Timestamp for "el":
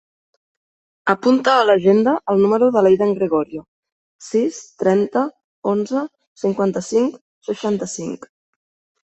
2.33-2.41